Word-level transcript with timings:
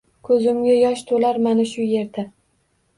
Ko’zimga 0.29 0.77
yosh 0.79 1.05
to’lar 1.13 1.41
mana 1.49 1.69
shu 1.77 1.89
yerda. 1.95 2.29